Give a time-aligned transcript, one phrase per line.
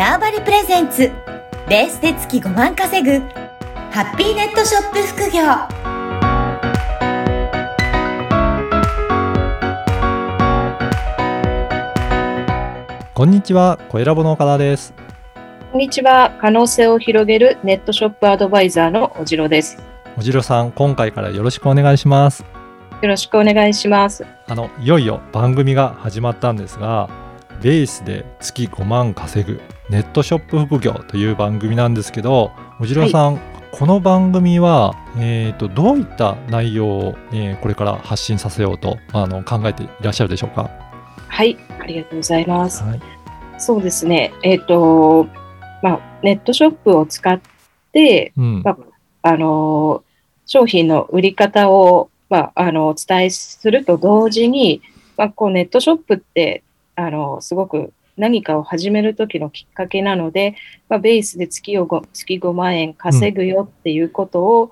[0.00, 1.12] ターバリプレゼンツ
[1.68, 3.18] ベースで月5万稼ぐ
[3.90, 5.42] ハッピーネットショップ副業
[13.12, 14.94] こんにちは、小ラボの岡田です。
[15.70, 16.34] こんにちは。
[16.40, 19.76] 可能性を広げるネットショップアドバイザーのおじろです。
[20.16, 22.42] おじろさん、今回からよろしくお願いします。
[23.02, 24.24] よろしくお願いします。
[24.46, 27.10] あの、いよいよ番組が始まったんですが、
[27.60, 29.60] ベースで月5万稼ぐ
[29.90, 33.40] ネットショップ副業という番組なんですけど、おじろさん、
[33.72, 40.70] この番組は、えー、とどういった内容を、えーこれから発信させようとあの考えていらっしゃるでしょうか？
[41.26, 41.58] はい。
[41.80, 42.84] ありがとうございます。
[42.84, 43.00] はい、
[43.58, 44.32] そうですね。
[44.44, 45.26] えっ、と、
[45.82, 47.40] まあ、ネットショップを使っ
[47.92, 48.78] て、うんま
[49.22, 50.04] あの、
[50.46, 54.82] 商品の売り方を、まあ、あの、お伝えすると同時に、
[55.16, 56.62] まあ、こう、ネットショップって、
[56.94, 60.54] あの、すごく何かを始める時のきっかけなので、
[60.88, 64.70] まあ、ベースで月をご月5万円稼ぐよっていうことを、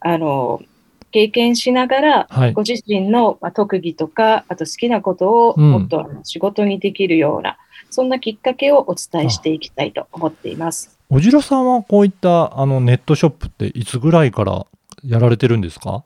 [0.00, 0.62] あの、
[1.10, 2.52] 経験しながら、はい。
[2.52, 5.70] ご自身のまあ特技とか、あと好きなことをうん。
[5.72, 7.58] もっと仕事にできるような、
[7.90, 10.98] そんなきっかけをお伝えしていきたいと思っています。
[11.10, 14.66] おじろさんはこういったあのネットショップっていつぐらいから
[15.04, 16.04] やられてるんですか？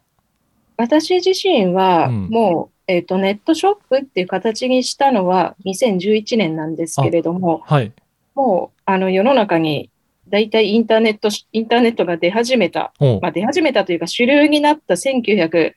[0.77, 2.28] 私自身はうん。
[2.31, 7.92] もう、えっ、と、ネットショップっていう形にしたのは2011年なんですけれども、はい。
[8.34, 9.91] もう、あの、世の中に
[10.28, 15.72] 大体インターネットし、インターネットが出始めた、まあ、出始めたというか主流になった1998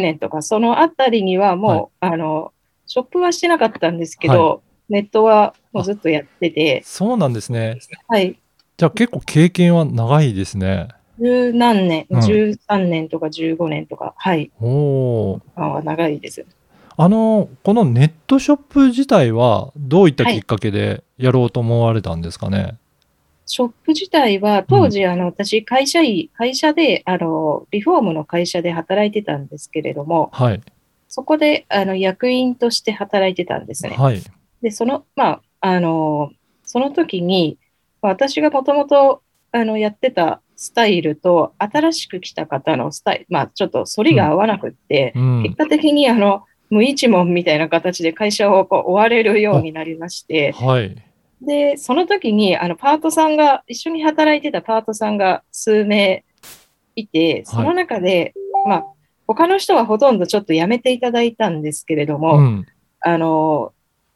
[0.00, 2.52] 年とか、そのあたりにはもう、あの、
[2.86, 7.80] ショップはしてなかったんですけど、ネットはもうずっとやってて、そうなんですね。
[8.06, 8.38] はい、
[8.76, 10.88] じゃあ結構経験は長いですね。
[11.18, 15.40] 十何年、うん13年とか15年とか、はい、おお。
[15.56, 16.46] あ長いです。
[16.96, 22.76] あの、このネットショップ自体はどういったきっかけでやろうと思われたんですかね？
[23.46, 30.60] ショップ自体は、当時、あの、私、会社員、会社で、あの、リフォームの会社で働いてたんですけれども、はい。
[31.08, 33.96] そこで、あの、役員として働いてたんですね。
[33.98, 34.22] はい。
[34.62, 36.30] で、その、まあ、あの、
[36.64, 37.58] その時に、
[38.00, 45.56] まあ私がもともと、あの、やってたスタイルと、新しく来た方のスタイル、まあ、ちょっと反りが合わなくって、うん結。
[45.56, 50.96] 果的に、あの、無一文みたいな形で会社をこう追われるようになりまして、はい。
[51.42, 56.24] で、その時に、あの、パートさんが、一緒に働いてたパートさんが数名
[56.94, 58.32] いて、その中で、
[58.66, 58.84] まあ、
[59.26, 62.66] 他の人はほとんどちょっと辞めていただいたんですけれども、うん。
[63.00, 63.72] あの、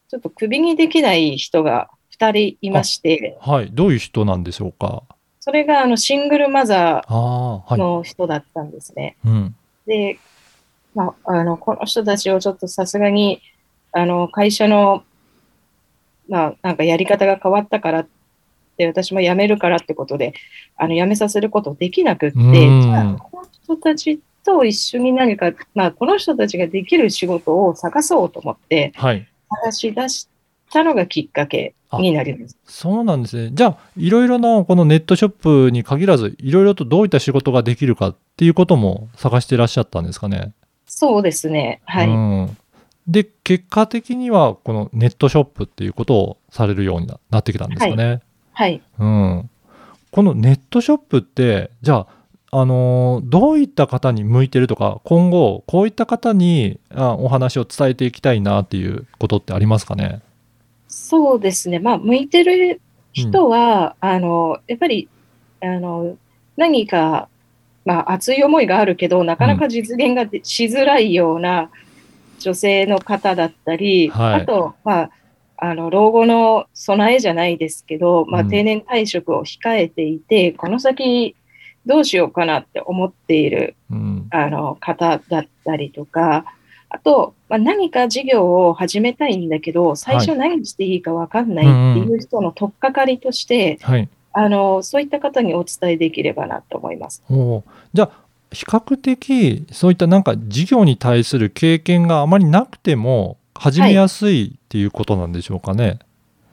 [0.09, 3.69] ちょっとクビにできない人が2人いまして、はい。
[3.71, 5.03] どういう人なんでしょうか？
[5.47, 7.05] それがあのシングルマザ。
[7.07, 9.15] ーの人だったんですね。
[9.23, 9.55] うん。
[9.85, 10.19] で、
[10.93, 13.41] まあ、あの、この人たちをちょっとさすがに、
[13.93, 15.05] あの、会社の、
[16.27, 18.07] まあ、なんかやり方が変わったからっ
[18.75, 20.33] て、私も辞めるからってことで、
[20.75, 29.25] あの、辞めさせることできなくって、うんじゃあ、この人たちと一緒に何か、まあ、この人たちができる仕事を探そうと思って、はい。
[29.63, 30.27] 探し出し
[30.71, 32.57] たのがきっかけになります。
[32.65, 33.51] そうなんですね。
[33.53, 40.53] じゃあ、いろいろなこのネットショップに限らず、いろいろとどういった仕事ができるかっていうことも探していらっしゃったんですかね。
[40.85, 41.81] そうですね。
[41.85, 42.07] はい。
[42.07, 42.57] うん、
[43.07, 48.21] で結果的にはこのネットショップっていうことをされるようにななってきたんですかね。
[48.53, 48.81] はい。
[48.99, 49.49] うん、
[50.11, 52.07] このネットショップってじゃ
[52.51, 60.21] あ、あのーどういった方に向いてるとか今後こういった方にあお話を伝えていきたいなっていうことってありますかね。
[60.87, 61.79] そうですね。
[61.79, 62.81] まあ、向いてる
[63.13, 65.09] 人は、あの、やっぱり、
[65.61, 66.17] あの、
[66.55, 67.29] 何か、
[67.85, 71.69] まあ、熱い思いがあるけど、なかなか実現がでしづらいような
[72.39, 74.41] 女性の方だったり、はい。
[74.41, 75.09] あと、まあ、
[75.57, 78.49] あの、老後の備えじゃないですけど、まあ、うん。
[78.49, 81.35] 定年退職を控えていて、この先
[81.85, 84.27] どうしようかなって思っているうん。
[84.29, 86.45] あの方だったりとか、
[86.89, 97.23] あと、まあ、何か事業を始めたいんだけど、最初何していいか分かんないっていう人の取っかかりとして、はい、あのそういった方にお伝えできればなと思います。
[97.29, 97.63] おー
[97.93, 105.99] じゃあ比較的そういったなんか事業に対する経験があまりなくても始めやすいっていうことなんでしょうかね。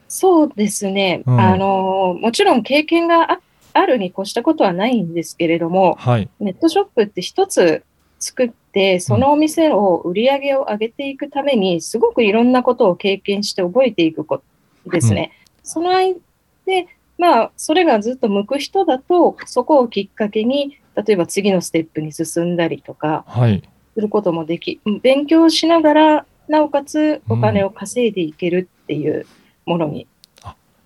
[0.09, 3.41] そうですね、うんあのもちろん経験があ
[3.75, 6.29] あるに越したことはないんですけれども、はい。
[6.39, 7.83] ネットショップって一つ
[8.19, 14.43] 作って、そのお店を売り上げを上げていくために、すごくいろんなことを経験して覚えていくこ
[14.85, 15.33] とですね。
[15.63, 16.17] その間
[16.67, 16.87] で、
[17.19, 23.63] まあ、それがずっと向く人だと、そこをきっかけに、例えば次のステップに進んだりとかはい。
[23.95, 29.27] することもでき、勉強しながら、なおかつお金を稼いでいけるっていう
[29.65, 30.07] ものに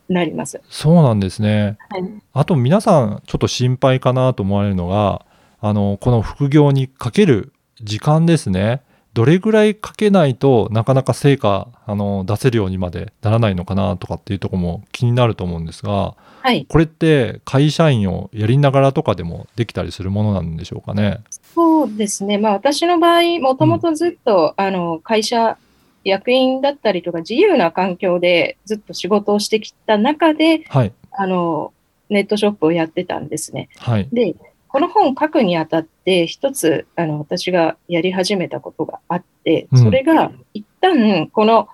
[0.08, 0.60] なります。
[0.69, 1.76] そうなんですね。
[1.88, 2.04] はい。
[2.32, 5.24] あと皆さんちょっと心配かなと思われるのが、
[5.60, 8.82] あの、この副業にかける時間ですね。
[9.14, 16.66] どれぐらいかけないとなかなか成果あの出せるようにまでならないのかなとかっていうところも気になると思うんですがはい。
[16.66, 21.20] これって会社員をやりながらとかでもできたりするものなんでしょうかね。
[21.55, 22.38] そうですね。
[22.38, 25.58] まあ私の場合、もともとずっと、あの、会社、
[26.05, 31.72] 役員だったりとか自由な環境でずっと仕事をしてきた中で、はいあの、
[32.08, 33.69] ネットショップをやってたんですね。
[33.78, 34.34] はいで、
[34.69, 41.69] この本を書くにあたって、一つ、あの、私がやり始めたことがあって、うんそれが、一旦、この、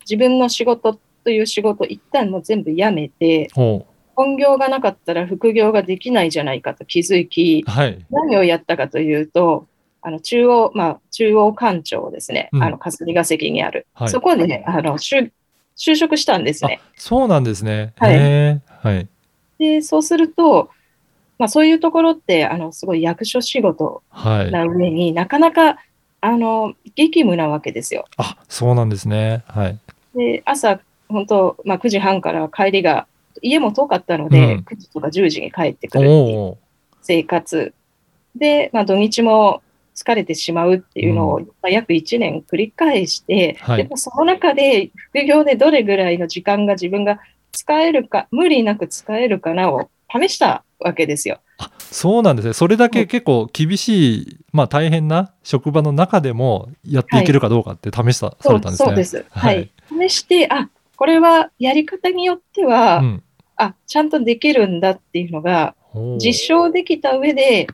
[0.00, 3.84] 自分の仕事という仕事、一旦もう全部やめて、お
[4.14, 9.66] 本業がなかったら副業ができないじゃないかと気づき、はい何をやったかというと、
[10.02, 12.48] あの、中央、まあ、中央官庁ですね。
[12.52, 13.86] うんあの、霞が関にある。
[13.94, 15.30] はいそこで、あの、就
[15.76, 16.80] 就職したんですね。
[16.96, 17.92] そうなんですね。
[17.96, 19.08] はいはい
[19.58, 20.70] で、そうすると、
[21.38, 25.78] まあ、そういうところって、あの、すごい役所仕事はいな上になかなか、
[26.20, 28.06] あの、激務なわけですよ。
[28.16, 29.44] あそうなんですね。
[29.46, 29.78] はい
[30.14, 33.06] で、朝、本当、まあ、9時半から帰りが、
[33.42, 36.56] 家も遠かったので、うん9時とか10時に帰ってくる
[37.02, 37.74] 生活。
[38.36, 39.62] で、まあ、土日も
[39.94, 47.20] 疲れてしまうっていうのを、まあ、約1年繰り返して、はいでもその中で副業でどれぐらいの時間が自分が
[47.52, 51.40] 使えるか、無理なく使えるかなを試したわけですよ。
[51.58, 52.54] あそうなんですね。
[52.54, 58.88] それだけ結構厳しい、まあ大変な職場の中でもやっていけるかどうかって試した、さそうれたんですね。
[58.88, 59.24] そうです。
[59.30, 60.08] ははいい。
[60.08, 63.22] 試して、あ、これはやり方によっては、うん
[63.56, 65.74] あ、ちゃんとできるんだっていうのが、
[66.18, 67.68] 実証できた上で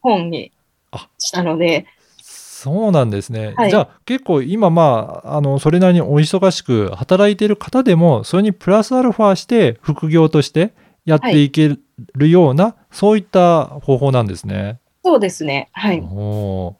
[0.00, 0.52] 本に
[0.92, 1.86] あしたので、
[2.22, 3.54] そうなんですね。
[3.56, 10.72] はいじゃあ結構今まああのそれなりにお忙しく働いている方でもそれにプラスアルファして副業として
[11.08, 11.76] やっていけ
[12.14, 14.78] るような、そういった方法なんですね。
[15.04, 15.68] そうですね。
[15.72, 16.00] はい。
[16.00, 16.74] おー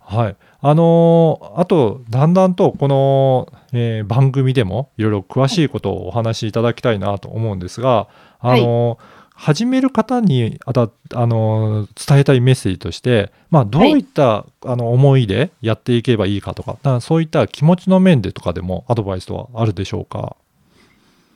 [0.00, 0.36] はい。
[0.60, 8.08] あのーあと、だんだんとこの、えー番組でもいろいろ詳しいことをお話しいただきたいなと思うんですが、
[8.40, 8.98] あのー
[9.36, 20.36] 始める方にあた、あのー伝えたいメッセージとして、まあ、どういった、あの思いでやっていけばいいかとか、だからそういった気持ちの面でとかでもアドバイスはあるでしょうか？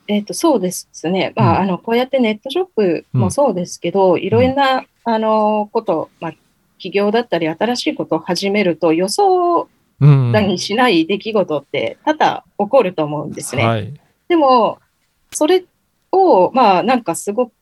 [0.08, 1.32] えっと、そうですね。
[1.37, 6.32] まあ、うんあの、こうやってネットショップもそうですけど、いろんな、あの、こと、まあ、
[6.78, 9.69] 企業だったり新しいことを始めると予想
[10.00, 13.66] うん、だにしない出来事って多々起こると思うんですね。
[13.66, 13.93] はい。
[14.28, 14.78] でも、
[15.32, 15.64] それ
[16.12, 17.52] を、まあ、なんかすごく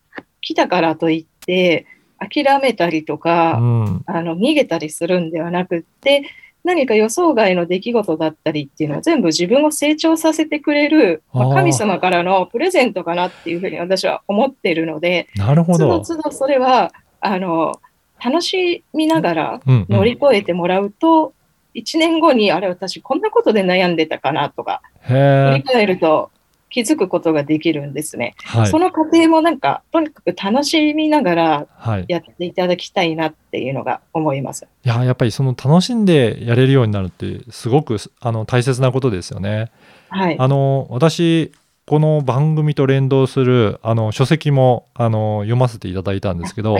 [0.40, 1.86] 来たからといって、
[2.18, 4.02] 諦めたりとうか、ん。
[4.06, 6.24] あの、逃げたりするんではなくって、
[6.66, 16.00] 何か予想外の出来事だったりっていうのは全部自分を成長させてくれる、まあ神様からのプレゼントかなっていうふうに私は思っているので、なるほつどど。
[16.00, 17.80] つどそれは、あの、
[18.22, 21.34] 楽しみながらうんうん乗り越えてもらうと、
[21.76, 25.14] 1年後に、あれ、私こんなことで悩んでたかなとか、振。
[25.58, 26.30] り返ると
[26.70, 28.34] 気づくことができるんですね。
[28.44, 28.78] はいそ。
[28.78, 32.04] の過程もなんか、とにかく楽しみながらはい。
[32.08, 34.66] やっていただきたいなっていうのが思います。
[34.84, 39.70] いややっぱりその楽しんでやれるようになるってすごくあの大切なことですよね。
[40.08, 40.36] はい。
[40.38, 41.52] あの私
[41.88, 46.76] この番組と連動するあの書籍もあの読ませていただいたんですけど。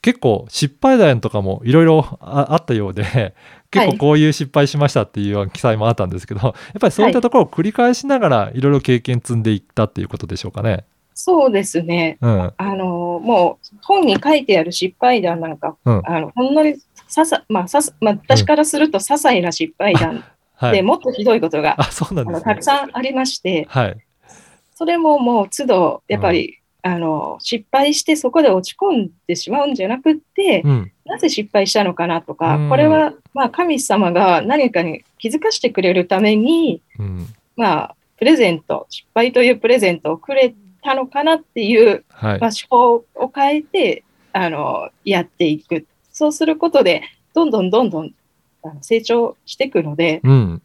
[0.00, 3.34] 結構失敗談とかもいろいろああったようで
[3.70, 10.86] 結構こういう失敗しましたっていう記載もあったんですけど、やっぱりそういったところを繰り返しながらいろいろ経験積んでいったっていうことでしょうかね。
[11.14, 12.16] そうですね。
[12.22, 20.24] うん、あの、もう本に書いてある失敗談なんか、うんあの、ほんのり、ささ、まあ、ささ、まあ、私からすると些細な失敗談
[20.54, 20.76] はい。
[20.76, 23.96] でもっとひどいことが、ねたくさんありまして、はい。
[24.82, 30.92] それももう都度、やっぱり、あの、失敗してそこで落ち込んでしまうんじゃなくって、うん。
[31.04, 37.28] なぜ失敗したのかなとか、うんこれは、まあ、神様が何かに気づかしてくれるために、うん。
[37.56, 42.40] まあ、プレゼント、失敗というプレゼントをくれたのかなっていう、はい。
[42.40, 45.86] まあ、手法を変えて、あの、やっていく。
[46.10, 47.02] そうすることで、
[47.34, 48.10] どんどんどんどん
[48.64, 50.62] あの成長していくので、うん。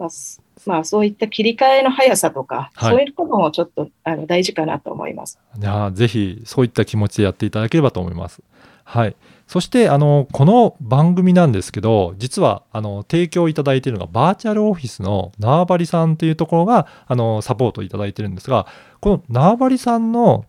[0.00, 5.38] まあ、すまあ、そういった切り替えの速さとか、はいそういうこともちょっとあの大事かなと思います。
[5.58, 8.42] いやーぜひそういった気持ちでやっていただければと思います。
[8.82, 9.14] はい、
[9.46, 18.66] そしてあのこの番組なんですけど実はあの提供いただいているのがバーチャルオフィスの縄張りさんというところがあのサポートいただいているんですが
[18.98, 20.44] この縄張りさんの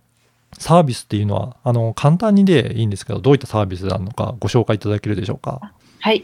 [0.58, 5.74] サービスっていうのはあの簡単にでいいんですけどどういったサービスなのかご紹介いただけるでしょうか？
[6.00, 6.24] はい。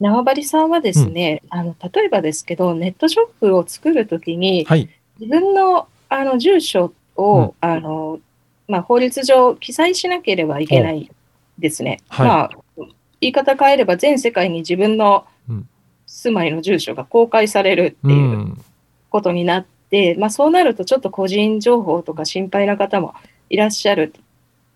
[0.00, 8.20] 縄張りさんはですね、あの例えばですけど、ネットショップを作るときに、はい、自分のあの住所を、あの
[8.68, 11.10] まあ、法律上記載しなければいけない
[11.58, 12.00] ですね。
[12.08, 12.28] はい。
[12.28, 12.50] まあ、
[13.20, 15.68] 言い方変えれば全世界に自分のうん。
[16.06, 18.64] 住まいの住所が公開されるっていううん。
[19.10, 23.14] ことになって、まあ、そうなるとちょっと個人情報とか心配な方も
[23.50, 24.12] いらっしゃる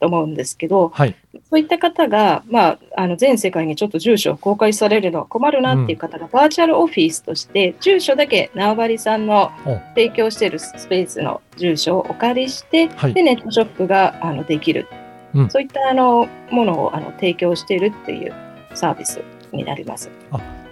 [0.00, 1.14] と思うんですけど、はい。
[1.50, 9.78] そういった方が、まあ、あの全世界にちょっと住所を公開されるのは困るなっていう方が、バーチャルオフィスとして、住所だけ縄張さんのお。
[9.94, 13.14] 提供しているスペースの住所をお借りして、はい。
[13.14, 14.86] でネットショップがあのできる、
[15.34, 15.50] うん。
[15.50, 18.34] そういったあのものをあの提供しているっていう
[18.74, 20.10] サービスになります。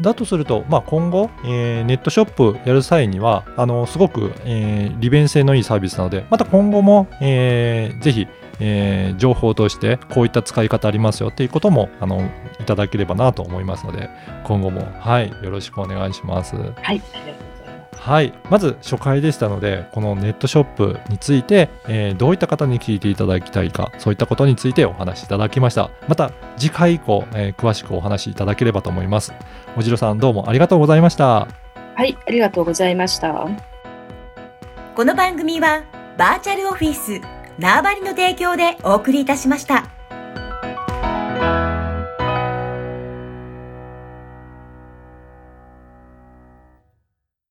[0.00, 8.28] だとすると、まあ、今後、えーネットショップやる際にはあのすごく、えー利便性のいいサービスなのでまた今後も、えーぜひ、
[8.60, 12.28] えー情報としてこういった使い方ありますよっていうこともあの
[12.60, 14.10] いただければなと思いますので
[14.44, 16.56] 今後も、はい、よろしくお願いします。
[16.56, 18.08] はい、ありがとうございます。
[18.08, 29.32] はい、まず初回でしたのでこのネットショップについて、えーどういった方に聞いていただきたいかそういったことについてお話しいただきましたまた次回以降、えー詳しくお話しいただければと思います
[29.76, 31.48] おじろさんどうもありがとうございました
[31.96, 33.48] はい、ありがとうございました。
[34.94, 35.82] この番組は
[36.18, 37.20] バーチャルオフィス
[37.58, 39.95] 縄張りの提供でお送りいたしました。